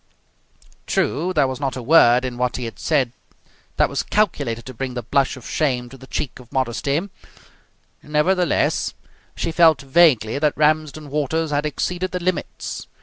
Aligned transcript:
True, 0.87 1.31
there 1.31 1.47
was 1.47 1.59
not 1.59 1.75
a 1.75 1.81
word 1.83 2.25
in 2.25 2.35
what 2.39 2.57
he 2.57 2.65
had 2.65 2.79
said 2.79 3.11
that 3.77 3.87
was 3.87 4.01
calculated 4.01 4.65
to 4.65 4.73
bring 4.73 4.95
the 4.95 5.03
blush 5.03 5.37
of 5.37 5.47
shame 5.47 5.89
to 5.89 5.95
the 5.97 6.07
cheek 6.07 6.39
of 6.39 6.51
modesty; 6.51 6.99
nevertheless, 8.01 8.95
she 9.35 9.51
felt 9.51 9.81
vaguely 9.83 10.39
that 10.39 10.57
Ramsden 10.57 11.11
Waters 11.11 11.51
had 11.51 11.67
exceeded 11.67 12.13
the 12.13 12.19
limits. 12.19 12.87